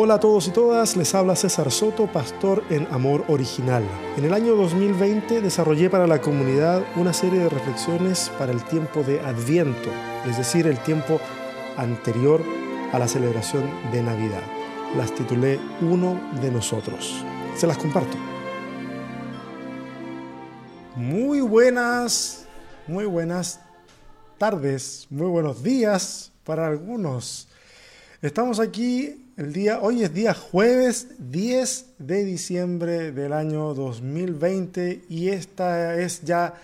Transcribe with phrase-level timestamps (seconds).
[0.00, 3.82] Hola a todos y todas, les habla César Soto, pastor en Amor Original.
[4.16, 9.02] En el año 2020 desarrollé para la comunidad una serie de reflexiones para el tiempo
[9.02, 9.90] de Adviento,
[10.24, 11.20] es decir, el tiempo
[11.76, 12.44] anterior
[12.92, 14.44] a la celebración de Navidad.
[14.96, 17.24] Las titulé Uno de nosotros.
[17.56, 18.16] Se las comparto.
[20.94, 22.46] Muy buenas,
[22.86, 23.58] muy buenas
[24.38, 27.48] tardes, muy buenos días para algunos.
[28.22, 35.28] Estamos aquí el día, hoy es día jueves 10 de diciembre del año 2020 y
[35.28, 36.54] esta es ya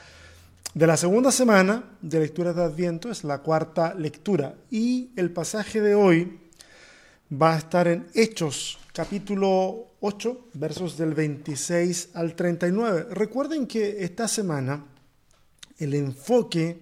[0.74, 5.80] de la segunda semana de lecturas de Adviento, es la cuarta lectura y el pasaje
[5.80, 6.40] de hoy
[7.32, 13.06] va a estar en Hechos capítulo 8 versos del 26 al 39.
[13.12, 14.84] Recuerden que esta semana
[15.78, 16.80] el enfoque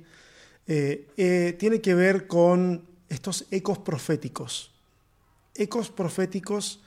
[0.66, 4.71] eh, eh, tiene que ver con estos ecos proféticos
[5.54, 6.80] ecos proféticos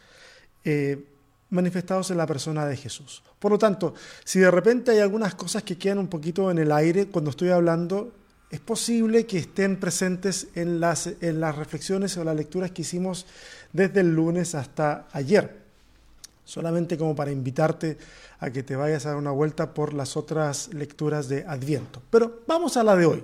[0.64, 1.04] eh,
[1.50, 3.23] manifestados en la persona de Jesús.
[3.39, 6.72] Por lo tanto, si de repente hay algunas cosas que quedan un poquito en el
[6.72, 8.12] aire cuando estoy hablando,
[8.50, 13.26] es posible que estén presentes en las, en las reflexiones o las lecturas que hicimos
[13.73, 15.64] desde el lunes hasta ayer.
[16.44, 17.98] Solamente como para invitarte
[18.39, 22.02] a que te vayas a dar una vuelta por las otras lecturas de Adviento.
[22.09, 23.23] Pero vamos a la de hoy.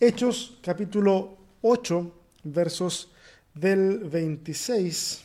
[0.00, 2.12] Hechos capítulo 8,
[2.44, 3.10] versos
[3.54, 5.24] del 26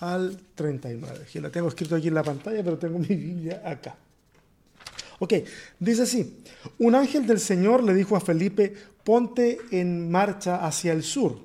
[0.00, 1.26] al 39.
[1.32, 3.96] Que la tengo escrito aquí en la pantalla, pero tengo mi Biblia acá.
[5.18, 5.34] Ok,
[5.78, 6.42] dice así,
[6.78, 11.38] un ángel del Señor le dijo a Felipe, ponte en marcha hacia el sur,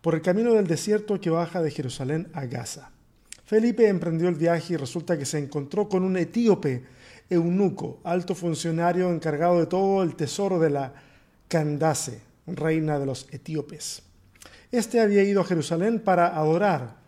[0.00, 2.92] por el camino del desierto que baja de Jerusalén a Gaza.
[3.44, 6.84] Felipe emprendió el viaje y resulta que se encontró con un etíope,
[7.28, 10.94] eunuco, alto funcionario encargado de todo el tesoro de la
[11.48, 14.02] Candace, reina de los etíopes.
[14.70, 16.98] Este había ido a Jerusalén para adorar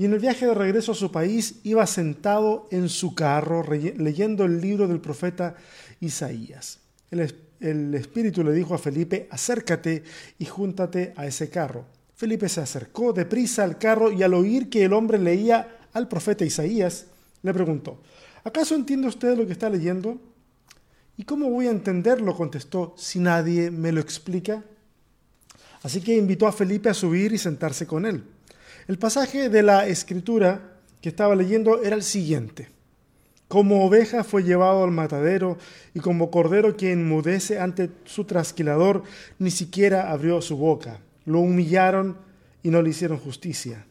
[0.00, 4.46] y en el viaje de regreso a su país iba sentado en su carro leyendo
[4.46, 5.56] el libro del profeta
[6.00, 6.78] Isaías.
[7.10, 10.02] El, espíritu le dijo a Felipe, acércate
[10.38, 11.84] y júntate a ese carro.
[12.16, 16.46] Felipe se acercó deprisa al carro y al oír que el hombre leía al profeta
[16.46, 17.04] Isaías,
[17.42, 18.00] le preguntó,
[18.42, 20.18] ¿acaso entiende usted lo que está leyendo?
[21.18, 22.34] ¿Y cómo voy a entenderlo?
[22.34, 24.64] contestó, si nadie me lo explica.
[25.82, 28.24] Así que invitó a Felipe a subir y sentarse con él.
[28.86, 32.68] El pasaje de la escritura que estaba leyendo era el siguiente.
[33.48, 35.58] Como oveja fue llevado al matadero
[35.94, 39.02] y como cordero que enmudece ante su trasquilador,
[39.38, 41.00] ni siquiera abrió su boca.
[41.24, 42.16] Lo humillaron
[42.62, 43.86] y no le hicieron justicia.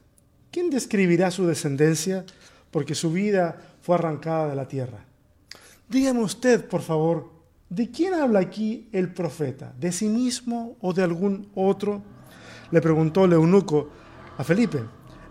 [0.51, 2.25] ¿Quién describirá su descendencia?
[2.71, 5.05] Porque su vida fue arrancada de la tierra.
[5.89, 7.29] Dígame usted, por favor,
[7.69, 9.73] ¿De quién habla aquí el profeta?
[9.79, 12.01] ¿De sí mismo o de algún otro?
[12.71, 13.89] Le preguntó el eunuco
[14.37, 14.83] a Felipe.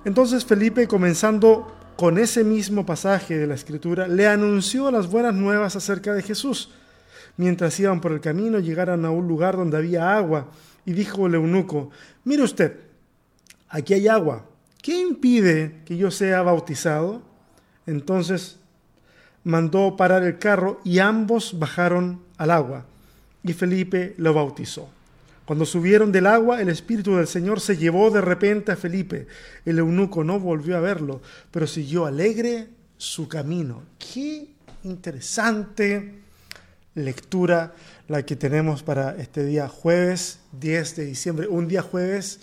[0.04, 5.75] Entonces Felipe, comenzando con ese mismo pasaje de la escritura, le anunció las buenas nuevas
[5.75, 6.71] acerca de Jesús.
[7.37, 10.49] Mientras iban por el camino, llegaron a un lugar donde había agua
[10.87, 11.91] y dijo el eunuco,
[12.22, 12.78] mire usted,
[13.69, 14.47] aquí hay agua,
[14.81, 17.22] ¿qué impide que yo sea bautizado?
[17.84, 18.57] Entonces
[19.44, 22.84] mandó parar el carro y ambos bajaron al agua
[23.43, 24.91] y Felipe lo bautizó.
[25.44, 29.26] Cuando subieron del agua, el Espíritu del Señor se llevó de repente a Felipe.
[29.65, 32.69] El eunuco no volvió a verlo, pero siguió alegre
[32.99, 33.82] su camino.
[33.99, 34.49] Qué
[34.84, 36.16] interesante
[36.94, 37.75] lectura
[38.09, 41.47] la que tenemos para este día jueves 10 de diciembre.
[41.47, 42.41] Un día jueves,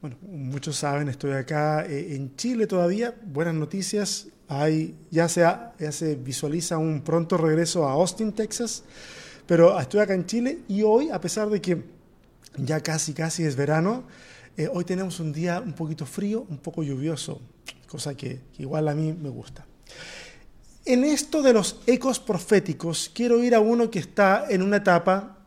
[0.00, 3.14] bueno, muchos saben, estoy acá eh, en Chile todavía.
[3.22, 8.82] Buenas noticias, hay, ya, se ya se visualiza un pronto regreso a Austin, Texas.
[9.46, 11.84] Pero estoy acá en Chile y hoy, a pesar de que
[12.56, 14.02] ya casi, casi es verano,
[14.56, 17.40] eh, hoy tenemos un día un poquito frío, un poco lluvioso,
[17.86, 19.64] cosa que, igual a mí me gusta.
[20.84, 25.38] En esto de los ecos proféticos, quiero ir a uno que está en una etapa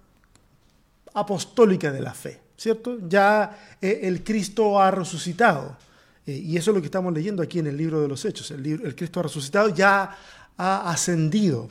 [1.13, 2.99] apostólica de la fe, ¿cierto?
[3.09, 5.75] Ya eh, el Cristo ha resucitado.
[6.25, 8.51] Eh, y eso es lo que estamos leyendo aquí en el libro de los Hechos.
[8.51, 10.15] El, Cristo resucitado, ya
[10.57, 11.69] ha ascendido.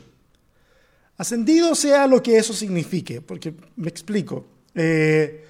[1.17, 4.47] Ascendido sea lo que eso signifique, porque me explico.
[4.75, 5.45] Eh,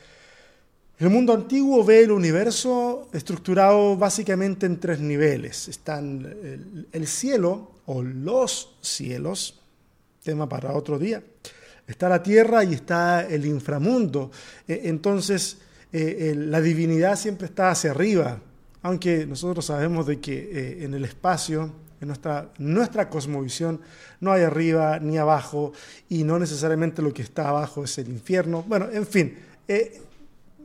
[0.99, 5.69] el mundo antiguo ve el universo estructurado básicamente en tres niveles.
[5.69, 9.59] Están el, cielo o los cielos,
[10.23, 11.23] tema para otro día.
[11.89, 14.31] Está la tierra y está el inframundo.
[14.69, 15.59] Eh, entonces,
[15.93, 18.41] la divinidad siempre está hacia arriba,
[18.83, 23.81] aunque nosotros sabemos de que en el espacio en nuestra, nuestra cosmovisión
[24.21, 25.73] no hay arriba ni abajo
[26.09, 28.65] y no necesariamente lo que está abajo es el infierno.
[28.67, 29.39] Bueno, en fin,
[29.69, 30.03] eh,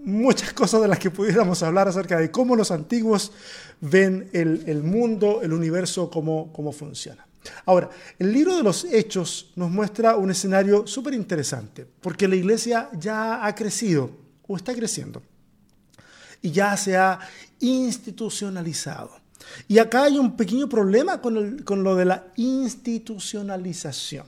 [0.04, 3.32] muchas cosas de las que pudiéramos hablar acerca de cómo los antiguos
[3.80, 7.28] ven el, mundo, el universo, cómo, cómo funciona.
[7.68, 12.90] Ahora, el libro de los Hechos nos muestra un escenario súper interesante, porque la iglesia
[12.98, 14.10] ya ha crecido
[14.48, 15.22] o está creciendo
[16.42, 17.20] y ya se ha
[17.60, 19.12] institucionalizado.
[19.68, 24.28] Y acá hay un pequeño problema con, con lo de la institucionalización.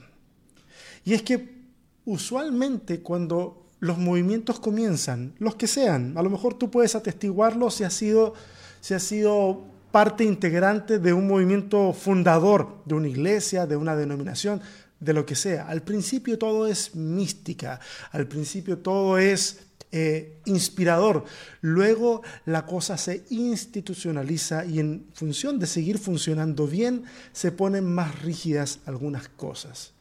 [1.04, 1.60] Y es que
[2.04, 7.84] usualmente cuando los movimientos comienzan, los que sean, a lo mejor tú puedes atestiguarlo si
[7.84, 8.34] ha sido,
[8.80, 14.60] si ha sido parte integrante de un movimiento fundador, de una iglesia, de una denominación,
[15.00, 15.66] de lo que sea.
[15.66, 17.80] Al principio todo es mística,
[18.12, 19.60] al principio todo es
[19.92, 21.24] eh, inspirador.
[21.60, 28.22] Luego la cosa se institucionaliza y en función de seguir funcionando bien se ponen más
[28.22, 29.92] rígidas algunas cosas.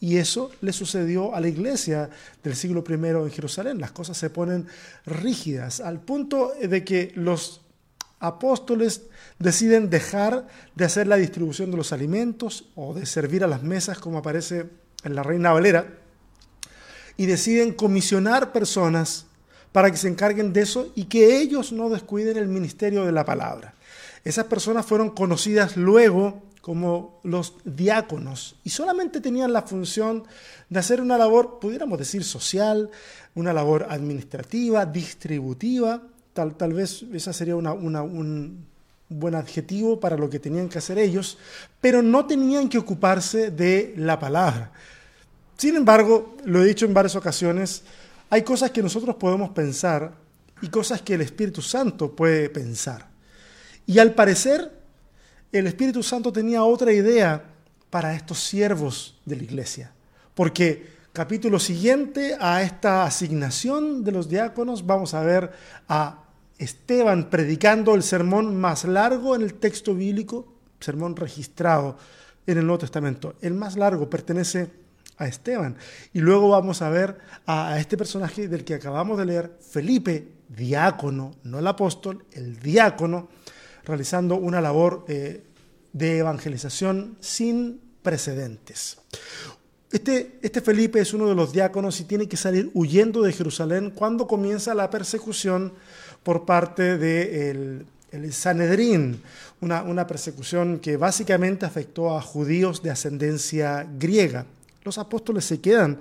[0.00, 2.10] Y eso le sucedió a la iglesia
[2.44, 3.80] del siglo I en Jerusalén.
[3.80, 4.66] Las cosas se ponen
[5.06, 7.62] rígidas al punto de que los
[8.20, 9.02] apóstoles
[9.38, 13.98] deciden dejar de hacer la distribución de los alimentos o de servir a las mesas
[13.98, 14.66] como aparece
[15.04, 15.94] en la Reina Valera
[17.16, 19.27] y deciden comisionar personas
[19.72, 23.24] para que se encarguen de eso y que ellos no descuiden el ministerio de la
[23.24, 23.74] palabra.
[24.24, 30.24] Esas personas fueron conocidas luego como los diáconos y solamente tenían la función
[30.68, 32.90] de hacer una labor, pudiéramos decir, social,
[33.34, 36.02] una labor administrativa, distributiva,
[36.34, 38.66] tal, tal vez esa sería un
[39.08, 41.38] buen adjetivo para lo que tenían que hacer ellos,
[41.80, 44.70] pero no tenían que ocuparse de la palabra.
[45.56, 47.82] Sin embargo, lo he dicho en varias ocasiones,
[48.30, 50.12] hay cosas que nosotros podemos pensar
[50.60, 53.08] y cosas que el Espíritu Santo puede pensar.
[53.86, 54.70] Y al parecer,
[55.50, 57.42] el Espíritu Santo tenía otra idea
[57.90, 59.92] para estos siervos de la iglesia.
[60.34, 65.50] Porque capítulo siguiente a esta asignación de los diáconos vamos a ver
[65.88, 66.24] a
[66.58, 71.96] Esteban predicando el sermón más largo en el texto bíblico, sermón registrado
[72.46, 73.36] en el Nuevo Testamento.
[73.40, 74.70] El más largo pertenece
[75.18, 75.76] a Esteban.
[76.12, 81.32] Y luego vamos a ver a, este personaje del que acabamos de leer, Felipe, diácono,
[81.42, 83.28] no el apóstol, el diácono,
[83.84, 85.42] realizando una labor eh,
[85.92, 88.98] de evangelización sin precedentes.
[89.90, 93.90] Este, este, Felipe es uno de los diáconos y tiene que salir huyendo de Jerusalén
[93.90, 95.72] cuando comienza la persecución
[96.22, 99.22] por parte del de Sanedrín,
[99.60, 104.46] una, una persecución que básicamente afectó a judíos de ascendencia griega.
[104.88, 105.98] Los apóstoles se quedan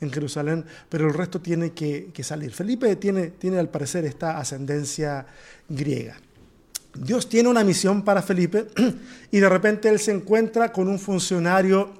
[0.00, 2.52] en Jerusalén, pero el resto tiene que, salir.
[2.52, 5.26] Felipe tiene, tiene al parecer esta ascendencia
[5.68, 6.16] griega.
[6.94, 8.68] Dios tiene una misión para Felipe
[9.30, 11.92] y de repente él se encuentra con un funcionario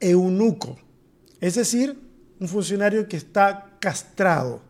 [0.00, 0.78] eunuco,
[1.38, 1.98] es decir,
[2.40, 4.62] un funcionario que está castrado,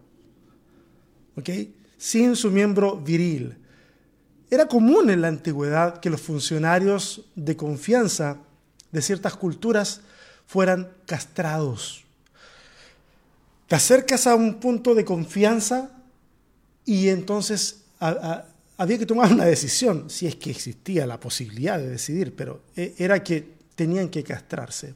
[1.37, 1.49] ¿ok?
[1.96, 3.56] Sin su miembro viril.
[4.50, 8.38] Era común en la antigüedad que los funcionarios de confianza
[8.91, 10.00] de ciertas culturas
[10.50, 12.02] fueran castrados.
[13.69, 15.93] Te acercas a un punto de confianza
[16.85, 17.85] y entonces
[18.76, 22.97] había que tomar una decisión, si es que existía la posibilidad de decidir, pero e,
[22.99, 24.94] era que tenían que castrarse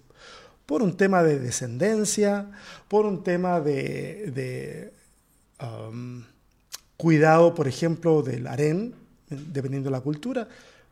[0.67, 2.51] por un tema de descendencia,
[2.89, 4.93] por un tema de,
[5.63, 6.25] um,
[6.97, 8.93] cuidado, por ejemplo, del harén,
[9.31, 10.49] dependiendo de la cultura.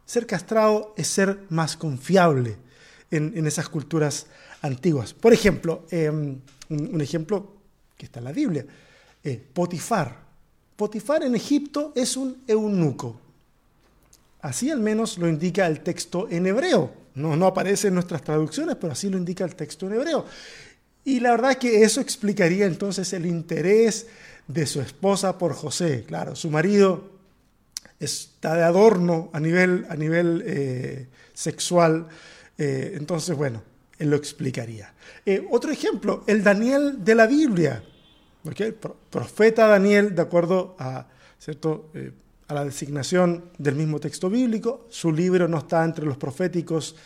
[0.07, 2.59] Ser castrado es ser más confiable
[3.11, 4.27] en, en esas culturas
[4.63, 5.13] antiguas.
[5.13, 6.39] Por ejemplo, em,
[6.71, 7.57] un, ejemplo
[7.97, 8.65] que está en la Biblia,
[9.23, 10.23] eh, Potifar.
[10.77, 13.21] Potifar en Egipto es un eunuco.
[14.41, 16.93] Así al menos lo indica el texto en hebreo.
[17.15, 20.25] No, no aparece en nuestras traducciones, pero así lo indica el texto en hebreo.
[21.05, 24.07] Y la verdad es que eso explicaría entonces el interés
[24.49, 26.05] de su esposa por José.
[26.07, 27.11] Claro, su marido
[28.01, 32.09] está de adorno a nivel, a nivel eh, sexual.
[32.59, 33.63] Eh, entonces, bueno,
[34.03, 34.93] él lo explicaría.
[35.25, 37.85] Eh, otro ejemplo, el Daniel de la Biblia.
[38.45, 38.75] ¿okay?
[39.11, 41.07] Profeta Daniel, de acuerdo a,
[41.39, 41.89] ¿cierto?
[41.95, 42.11] Eh,
[42.49, 44.87] a la designación del mismo texto bíblico.
[44.91, 46.97] Su libro no está entre los proféticos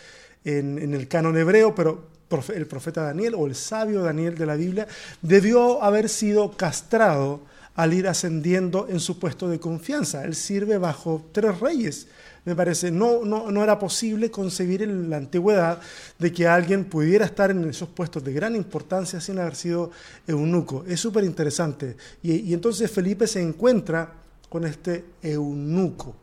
[0.43, 2.17] en, en el canon hebreo, pero
[2.55, 4.89] el profeta Daniel o el sabio Daniel de la Biblia
[5.21, 7.43] debió haber sido castrado
[7.75, 10.25] al ir ascendiendo en su puesto de confianza.
[10.25, 12.09] Él sirve bajo tres reyes
[12.47, 15.81] me parece, no, no, era posible concebir en la antigüedad
[16.17, 19.91] de que alguien pudiera estar en esos puestos de gran importancia sin haber sido
[20.29, 20.85] eunuco.
[20.87, 21.97] Es súper interesante.
[22.23, 24.13] Y, entonces Felipe se encuentra
[24.49, 26.15] con este eunuco.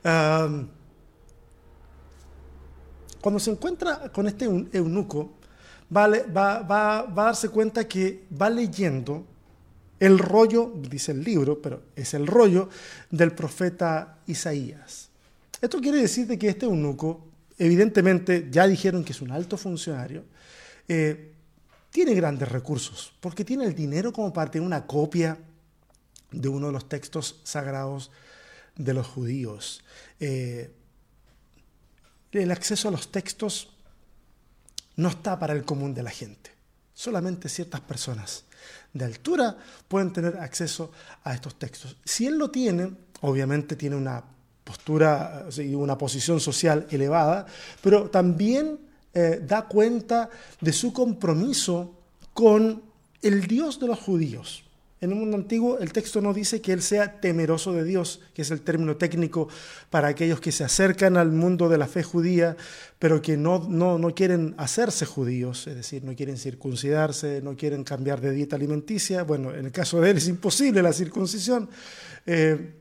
[0.00, 0.68] cuando
[3.40, 5.32] se encuentra con este eunuco,
[5.94, 9.24] va, va, va, a darse cuenta que va leyendo
[9.98, 12.68] el rollo, dice el libro, pero es el rollo
[13.10, 15.07] del profeta Isaías.
[15.60, 17.26] Esto quiere decir que este eunuco,
[17.58, 20.24] evidentemente ya dijeron que es un alto funcionario,
[20.86, 21.32] eh,
[21.90, 25.38] tiene grandes recursos, porque tiene el dinero como para tener una copia
[26.30, 28.10] de uno de los textos sagrados
[28.76, 29.82] de los judíos.
[30.20, 30.70] Eh,
[32.32, 33.70] el acceso a los textos
[34.96, 36.50] no está para el común de la gente.
[36.92, 38.44] Solamente ciertas personas
[38.92, 40.92] de altura pueden tener acceso
[41.24, 41.96] a estos textos.
[42.04, 44.22] Si él lo tiene, obviamente tiene una
[44.68, 47.46] postura y una posición social elevada,
[47.80, 48.78] pero también
[49.14, 50.28] eh, da cuenta
[50.60, 51.94] de su compromiso
[52.34, 52.82] con
[53.22, 54.64] el Dios de los judíos.
[55.00, 58.42] En el mundo antiguo el texto no dice que él sea temeroso de Dios, que
[58.42, 59.48] es el término técnico
[59.88, 62.54] para aquellos que se acercan al mundo de la fe judía,
[62.98, 68.20] pero que no, no, quieren hacerse judíos, es decir, no quieren circuncidarse, no quieren cambiar
[68.20, 69.22] de dieta alimenticia.
[69.22, 71.70] Bueno, en el caso de él es imposible la circuncisión.
[72.26, 72.74] Eh,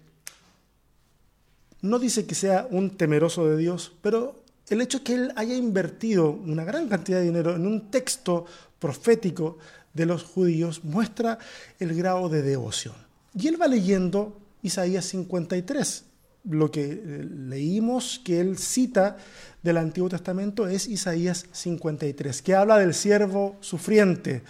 [1.89, 6.31] no dice que sea un temeroso de Dios, pero el hecho que él haya invertido
[6.31, 8.45] una gran cantidad de dinero en un texto
[8.79, 9.57] profético
[9.93, 11.39] de los judíos muestra
[11.79, 12.95] el grado de devoción.
[13.33, 16.03] Y él va leyendo Isaías 53.
[16.49, 19.17] Lo que eh, leímos que él cita
[19.61, 24.43] del Antiguo Testamento es Isaías 53, que habla del siervo sufriente,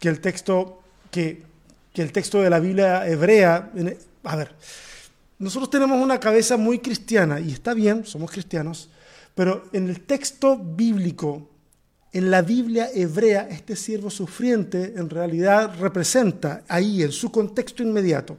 [0.00, 1.42] que el texto, que,
[1.92, 3.70] que el texto de la Biblia hebrea,
[4.24, 4.54] a ver,
[5.38, 8.88] nosotros tenemos una cabeza muy cristiana y está bien, somos cristianos,
[9.34, 11.50] pero en el texto bíblico
[12.16, 18.38] en la Biblia hebrea, este siervo sufriente en realidad representa ahí, en su contexto inmediato.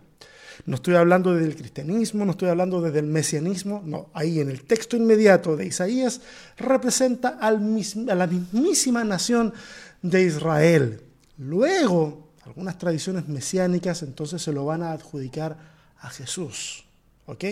[0.66, 4.64] No estoy hablando del cristianismo, no estoy hablando desde el mesianismo, no, ahí en el
[4.64, 6.22] texto inmediato de Isaías
[6.58, 9.54] representa a la mismísima nación
[10.02, 11.02] de Israel.
[11.38, 15.56] Luego, algunas tradiciones mesiánicas entonces se lo van a adjudicar
[16.00, 16.87] a Jesús.
[17.28, 17.46] ¿Ok?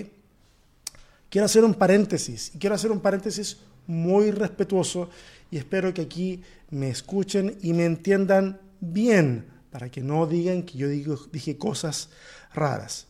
[1.30, 5.10] Quiero hacer un paréntesis, y quiero hacer un paréntesis muy respetuoso
[5.52, 6.42] y espero que aquí
[6.72, 12.10] me escuchen y me entiendan bien para que no digan que yo digo, dije cosas
[12.54, 13.08] raras.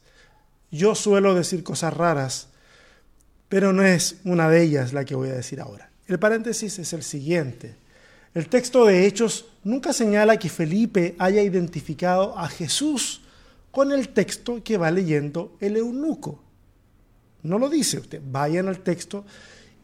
[0.72, 2.48] Yo suelo decir cosas raras,
[3.48, 5.90] pero no es una de ellas la que voy a decir ahora.
[6.08, 7.76] El paréntesis es el siguiente.
[8.34, 13.22] El texto de Hechos nunca señala que Felipe haya identificado a Jesús
[13.72, 16.45] con el texto que va leyendo el eunuco.
[17.46, 18.22] No lo dice usted.
[18.26, 19.26] Vayan al texto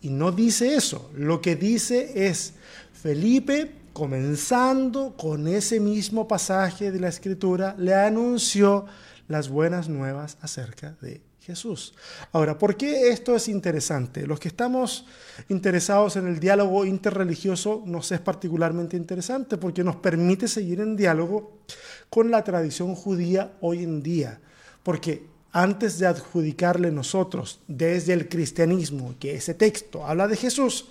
[0.01, 1.11] y no dice eso.
[1.15, 2.53] Lo que dice es,
[2.93, 8.85] Felipe, comenzando con ese mismo pasaje de la Escritura, le anunció
[9.27, 11.93] las buenas nuevas acerca de Jesús.
[12.31, 14.27] Ahora, ¿por qué esto es interesante?
[14.27, 15.05] Los que estamos
[15.49, 21.61] interesados en el diálogo interreligioso nos es particularmente interesante porque nos permite seguir en diálogo
[22.09, 24.39] con la tradición judía hoy en día.
[24.83, 30.85] Porque antes de adjudicarle nosotros desde el cristianismo que ese texto habla de Jesús,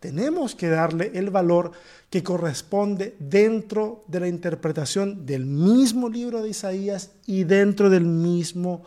[0.00, 1.72] tenemos que darle el valor
[2.10, 8.82] que corresponde dentro de la interpretación del mismo libro de Isaías y dentro del mismo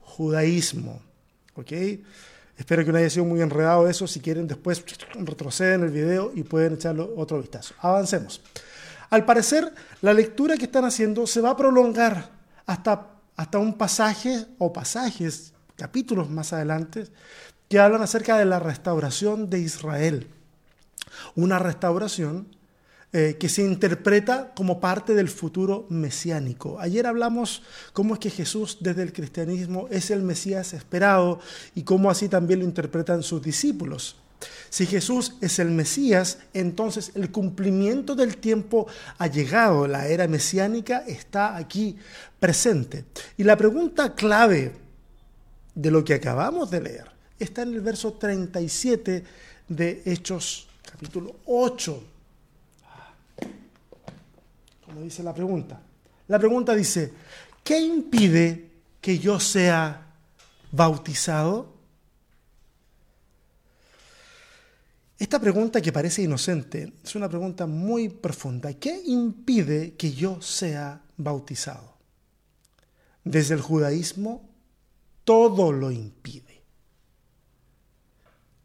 [0.00, 1.02] judaísmo.
[1.56, 1.72] ¿Ok?
[2.56, 4.06] Espero que no haya sido muy enredado eso.
[4.06, 7.74] Si quieren, después retroceden el video y pueden echarle otro vistazo.
[7.80, 8.40] Avancemos.
[9.10, 12.30] Al parecer, la lectura que están haciendo se va a prolongar
[12.66, 13.08] hasta
[13.40, 17.06] hasta un pasaje o pasajes, capítulos más adelante,
[17.70, 20.26] que hablan acerca de la restauración de Israel.
[21.36, 22.54] Una restauración
[23.14, 26.78] eh, que se interpreta como parte del futuro mesiánico.
[26.80, 27.62] Ayer hablamos
[27.94, 31.40] cómo es que Jesús desde el cristianismo es el Mesías esperado
[31.74, 34.16] y cómo así también lo interpretan sus discípulos.
[34.68, 38.86] Si Jesús es el Mesías, entonces el cumplimiento del tiempo
[39.18, 41.96] ha llegado, la era mesiánica está aquí
[42.38, 43.04] presente.
[43.36, 44.72] Y la pregunta clave
[45.74, 49.24] de lo que acabamos de leer está en el verso 37
[49.68, 52.04] de Hechos capítulo 8.
[54.84, 55.80] Como dice la pregunta.
[56.28, 57.12] La pregunta dice,
[57.64, 58.70] ¿qué impide
[59.00, 60.06] que yo sea
[60.72, 61.72] bautizado?
[65.20, 68.72] Esta pregunta que parece inocente es una pregunta muy profunda.
[68.72, 71.98] ¿Qué impide que yo sea bautizado?
[73.22, 74.48] Desde el judaísmo,
[75.22, 76.62] todo lo impide.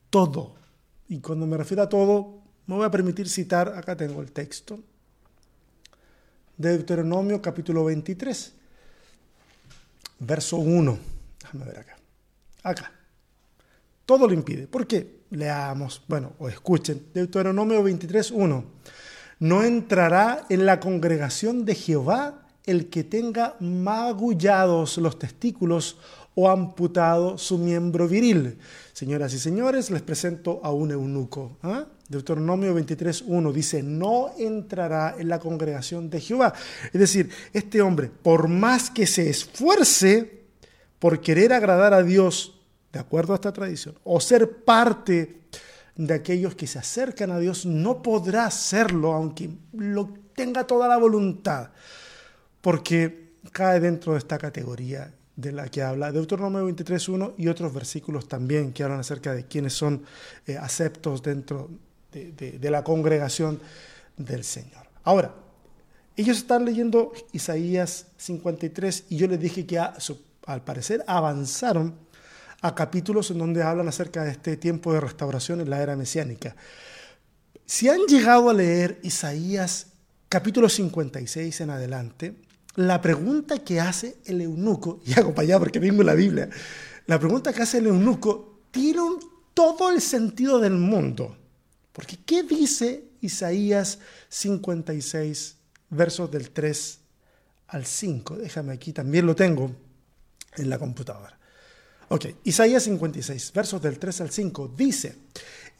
[0.09, 0.55] Todo.
[1.09, 4.79] Y cuando me refiero a todo, me voy a permitir citar, acá tengo el texto,
[6.55, 8.53] de Deuteronomio capítulo 23,
[10.19, 10.99] verso 1.
[11.41, 11.97] Déjame ver acá.
[12.63, 12.93] Acá.
[14.05, 14.67] Todo lo impide.
[14.67, 15.21] ¿Por qué?
[15.31, 17.07] Leamos, bueno, o escuchen.
[17.13, 18.65] Deuteronomio 23, 1.
[19.39, 25.97] No entrará en la congregación de Jehová el que tenga magullados los testículos
[26.35, 28.57] o amputado su miembro viril.
[28.93, 31.57] Señoras y señores, les presento a un eunuco.
[31.63, 31.85] ¿ah?
[32.09, 36.53] Deuteronomio 23.1 dice, no entrará en la congregación de Jehová.
[36.93, 40.43] Es decir, este hombre, por más que se esfuerce
[40.99, 42.54] por querer agradar a Dios,
[42.95, 45.41] de acuerdo a esta tradición, o ser parte
[45.97, 50.95] de aquellos que se acercan a Dios, no podrá hacerlo aunque lo tenga toda la
[50.95, 51.71] voluntad,
[52.61, 58.29] porque cae dentro de esta categoría de la que habla Deuteronomio 23.1 y otros versículos
[58.29, 60.05] también que hablan acerca de quienes son
[60.47, 61.69] eh, aceptos dentro
[62.13, 63.59] de, la congregación
[64.15, 64.87] del Señor.
[65.03, 65.35] Ahora,
[66.15, 72.04] ellos están leyendo Isaías 53 y yo les dije que al parecer avanzaron
[72.65, 76.55] a capítulos en donde hablan acerca de este tiempo de restauración en la era mesiánica.
[77.63, 79.87] Si han llegado a leer Isaías
[80.29, 82.35] capítulo 56 en adelante,
[82.73, 86.49] la pregunta que hace el eunuco, y hago para allá porque tengo la Biblia,
[87.05, 89.01] la pregunta que hace el eunuco tiene
[89.53, 91.37] todo el sentido del mundo.
[91.93, 95.55] Porque ¿qué dice Isaías 56,
[95.91, 96.99] versos del 3
[97.67, 98.37] al 5?
[98.37, 99.71] Déjame aquí, también lo tengo
[100.57, 101.37] en la computadora.
[102.15, 105.17] Ok, Isaías 56, versos del 3 al 5, dice,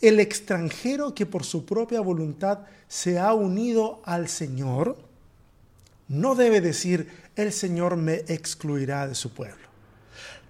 [0.01, 4.97] el extranjero que por su propia voluntad se ha unido al Señor,
[6.09, 9.65] no debe decir, el Señor me excluirá de su pueblo.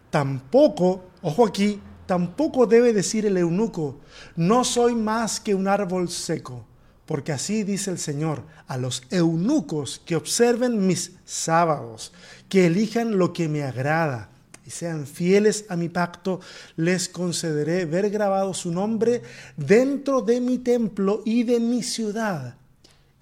[0.10, 4.00] Tampoco, ojo aquí, tampoco debe decir el eunuco,
[4.36, 6.66] no soy más que un árbol seco,
[7.06, 12.12] porque así dice el Señor a los eunucos que observen mis sábados,
[12.50, 14.32] que elijan lo que me agrada
[14.66, 16.40] y sean fieles a mi pacto,
[16.76, 19.22] les concederé ver grabado su nombre
[19.56, 22.56] dentro de mi templo y de mi ciudad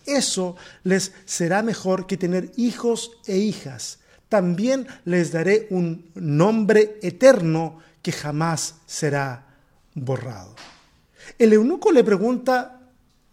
[0.05, 3.99] eso les será mejor que tener hijos e hijas.
[4.29, 9.45] También les daré un nombre eterno que jamás será
[9.93, 10.55] borrado.
[11.37, 12.79] El eunuco le pregunta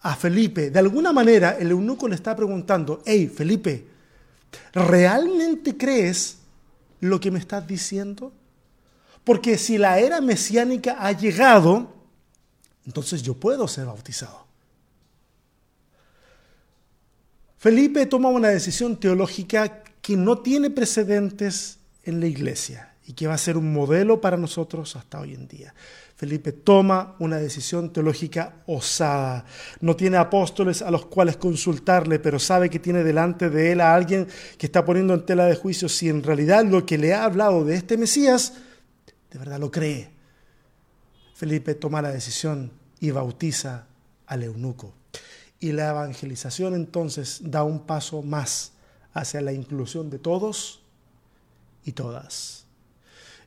[0.02, 3.86] a Felipe, de alguna manera el eunuco le está preguntando, hey Felipe,
[4.72, 6.38] ¿realmente crees
[7.00, 8.32] lo que me estás diciendo?
[9.24, 11.92] Porque si la era mesiánica ha llegado,
[12.86, 14.46] entonces yo puedo ser bautizado.
[17.58, 23.34] Felipe toma una decisión teológica que no tiene precedentes en la iglesia y que va
[23.34, 25.74] a ser un modelo para nosotros hasta hoy en día.
[26.16, 29.46] Felipe toma una decisión teológica osada.
[29.80, 33.94] No tiene apóstoles a los cuales consultarle, pero sabe que tiene delante de él a
[33.94, 37.24] alguien que está poniendo en tela de juicio si en realidad lo que le ha
[37.24, 38.52] hablado de este Mesías,
[39.30, 40.10] de verdad lo cree.
[41.34, 43.86] Felipe toma la decisión y bautiza
[44.26, 44.92] al eunuco.
[45.58, 48.72] Y la evangelización entonces da un paso más
[49.14, 50.82] hacia la inclusión de todos
[51.82, 52.59] y todas.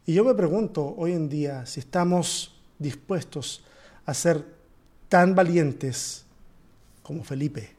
[0.06, 3.64] Y yo me pregunto hoy en día si estamos dispuestos
[4.06, 4.46] a ser
[5.08, 6.26] tan valientes
[7.02, 7.74] como Felipe.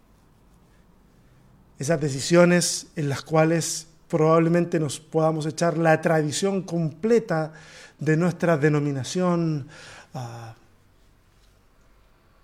[1.78, 7.52] Esas decisiones en las cuales probablemente nos podamos echar la tradición completa
[7.98, 9.68] de nuestra denominación,
[10.14, 10.54] ah,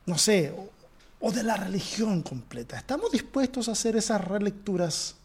[0.06, 0.54] no sé,
[1.20, 2.76] o de la religión completa.
[2.76, 5.16] ¿Estamos dispuestos a hacer esas relecturas?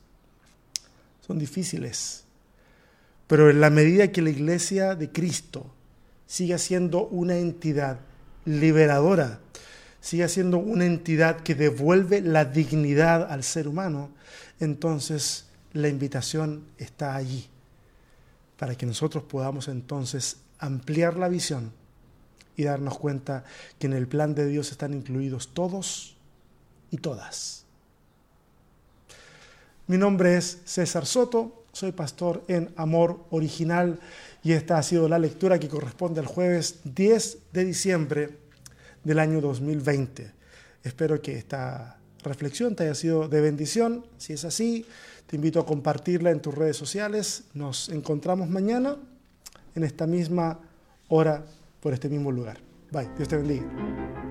[1.26, 2.24] Son difíciles.
[3.28, 5.74] Pero en la medida que la iglesia de Cristo
[6.28, 8.00] siga siendo una entidad
[8.46, 9.40] liberadora,
[10.00, 14.12] siga siendo una entidad que devuelve la dignidad al ser humano,
[14.60, 17.48] entonces la invitación está allí
[18.58, 21.72] para que nosotros podamos entonces ampliar la visión
[22.56, 23.44] y darnos cuenta
[23.80, 26.16] que en el plan de Dios están incluidos todos
[26.92, 27.66] y todas.
[29.88, 34.00] Mi nombre es César Soto, soy pastor en Amor Original
[34.42, 38.30] y esta ha sido la lectura que corresponde al jueves 10 de diciembre
[39.04, 40.32] del año 2020.
[40.84, 44.06] Espero que esta reflexión te haya sido de bendición.
[44.18, 44.86] Si es así,
[45.28, 47.44] te invito a compartirla en tus redes sociales.
[47.54, 48.96] Nos encontramos mañana
[49.76, 50.62] en esta misma
[51.10, 51.44] hora
[51.82, 52.58] por este mismo lugar.
[52.90, 54.25] Bye, Dios te bendiga.